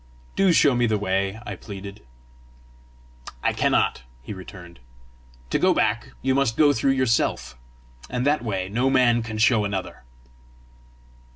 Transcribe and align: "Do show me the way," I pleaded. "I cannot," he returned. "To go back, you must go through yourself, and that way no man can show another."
"Do 0.35 0.51
show 0.51 0.73
me 0.73 0.87
the 0.87 0.97
way," 0.97 1.39
I 1.45 1.55
pleaded. 1.55 2.01
"I 3.43 3.53
cannot," 3.53 4.01
he 4.23 4.33
returned. 4.33 4.79
"To 5.51 5.59
go 5.59 5.75
back, 5.75 6.13
you 6.23 6.33
must 6.33 6.57
go 6.57 6.73
through 6.73 6.93
yourself, 6.93 7.55
and 8.09 8.25
that 8.25 8.43
way 8.43 8.67
no 8.67 8.89
man 8.89 9.21
can 9.21 9.37
show 9.37 9.63
another." 9.63 10.01